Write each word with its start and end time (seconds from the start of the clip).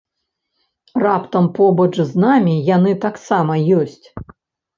Раптам 1.03 1.45
побач 1.57 1.99
з 2.13 2.23
намі 2.25 2.55
яны 2.71 2.91
таксама 3.05 3.53
ёсць? 3.79 4.05